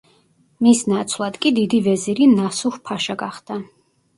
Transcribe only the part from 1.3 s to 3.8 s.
კი დიდი ვეზირი ნასუჰ-ფაშა გახდა.